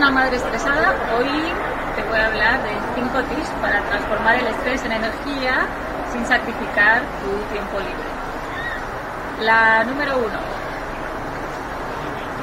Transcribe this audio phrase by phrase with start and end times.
[0.00, 1.28] una madre estresada, hoy
[1.94, 5.66] te voy a hablar de 5 tips para transformar el estrés en energía
[6.10, 8.08] sin sacrificar tu tiempo libre.
[9.44, 10.40] La número uno,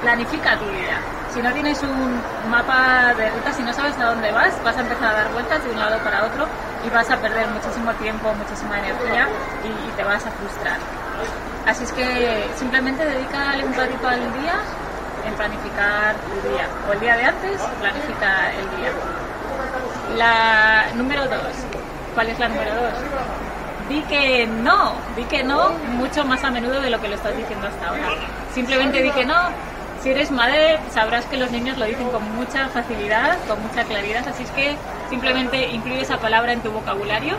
[0.00, 1.02] planifica tu día.
[1.34, 4.80] Si no tienes un mapa de ruta, si no sabes a dónde vas, vas a
[4.82, 6.46] empezar a dar vueltas de un lado para otro
[6.86, 9.26] y vas a perder muchísimo tiempo, muchísima energía
[9.64, 10.78] y, te vas a frustrar.
[11.66, 14.54] Así es que simplemente dedícale un ratito al día
[15.26, 16.66] en planificar tu día.
[16.88, 18.90] O el día de antes, planifica el día.
[20.16, 21.54] La número dos.
[22.14, 22.94] ¿Cuál es la número dos?
[23.88, 27.36] Di que no, di que no mucho más a menudo de lo que lo estás
[27.36, 28.08] diciendo hasta ahora.
[28.54, 29.36] Simplemente di que no.
[30.02, 34.26] Si eres madre, sabrás que los niños lo dicen con mucha facilidad, con mucha claridad,
[34.26, 34.74] así es que
[35.10, 37.36] simplemente incluye esa palabra en tu vocabulario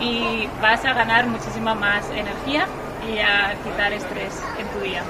[0.00, 2.66] y vas a ganar muchísima más energía
[3.08, 5.02] y a quitar estrés en tu día.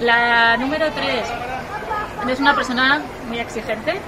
[0.00, 1.28] La número tres,
[2.24, 4.00] eres una persona muy exigente.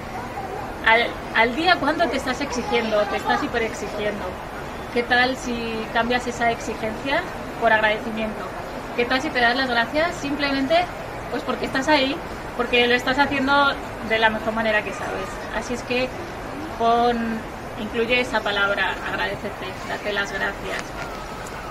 [1.35, 2.99] Al, día, ¿cuánto te estás exigiendo?
[3.03, 4.25] ¿Te estás hiperexigiendo?
[4.93, 7.21] ¿Qué tal si cambias esa exigencia
[7.61, 8.45] por agradecimiento?
[8.97, 10.75] ¿Qué tal si te das las gracias simplemente
[11.31, 12.15] pues porque estás ahí,
[12.57, 13.73] porque lo estás haciendo
[14.09, 15.27] de la mejor manera que sabes?
[15.57, 16.09] Así es que
[16.79, 17.39] pon,
[17.79, 20.83] incluye esa palabra, agradecerte, date las gracias.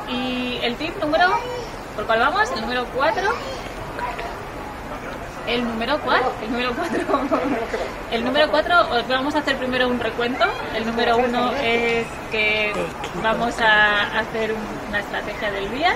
[0.09, 1.39] Y el tip número,
[1.97, 2.51] ¿por cuál vamos?
[2.53, 3.66] El número 4
[5.47, 6.33] el número 4.
[6.43, 7.41] El número 4.
[8.13, 10.45] El número 4, os vamos a hacer primero un recuento.
[10.75, 12.73] El número 1 es que
[13.23, 14.55] vamos a hacer
[14.89, 15.95] una estrategia del día.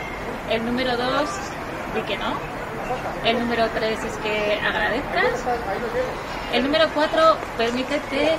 [0.51, 1.31] El número 2,
[1.95, 2.35] di que no.
[3.25, 5.45] El número 3 es que agradezcas.
[6.53, 8.37] El número 4, permítete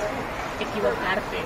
[0.60, 1.38] equivocarte.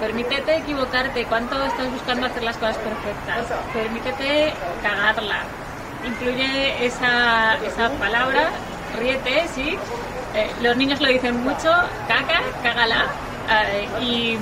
[0.00, 1.24] Permítete equivocarte.
[1.26, 3.46] ¿Cuánto estás buscando hacer las cosas perfectas?
[3.74, 5.44] Permítete cagarla
[6.06, 8.50] incluye esa, esa palabra,
[8.98, 9.76] ríete, sí.
[10.34, 11.70] Eh, los niños lo dicen mucho,
[12.06, 13.06] caca, cágala.
[13.50, 14.38] Eh, y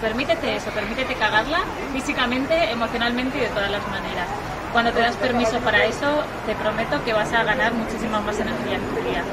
[0.00, 1.60] permítete eso, permítete cagarla
[1.92, 4.28] físicamente, emocionalmente y de todas las maneras.
[4.72, 8.76] Cuando te das permiso para eso, te prometo que vas a ganar muchísima más energía
[8.76, 9.24] en tu día.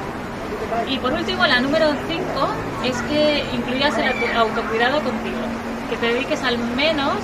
[0.88, 2.48] Y por último, la número 5
[2.84, 5.38] es que incluyas el autocuidado contigo,
[5.88, 7.14] que te dediques al menos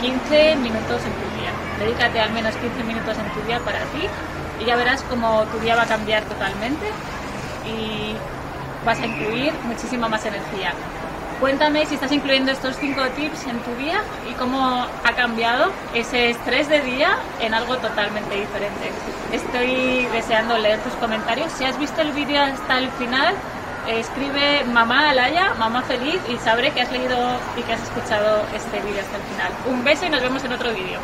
[0.00, 1.52] 15 minutos en tu día.
[1.78, 4.06] Dedícate al menos 15 minutos en tu día para ti
[4.60, 6.86] y ya verás cómo tu día va a cambiar totalmente
[7.66, 8.14] y
[8.84, 10.72] vas a incluir muchísima más energía.
[11.40, 16.30] Cuéntame si estás incluyendo estos 5 tips en tu día y cómo ha cambiado ese
[16.30, 18.92] estrés de día en algo totalmente diferente.
[19.32, 21.50] Estoy deseando leer tus comentarios.
[21.52, 23.34] Si has visto el vídeo hasta el final,
[23.86, 27.16] escribe mamá Alaya, mamá feliz y sabré que has leído
[27.56, 29.52] y que has escuchado este vídeo hasta el final.
[29.66, 31.00] Un beso y nos vemos en otro vídeo.